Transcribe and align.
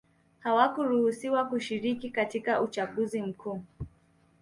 hawakuruhusiwa 0.39 1.45
kushiriki 1.45 2.09
katika 2.09 2.61
uchaguzi 2.61 3.21
mkuu 3.21 3.63